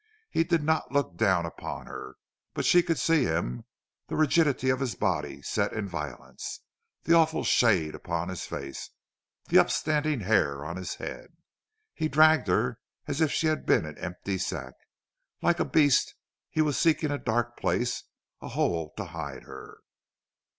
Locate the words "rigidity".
4.15-4.71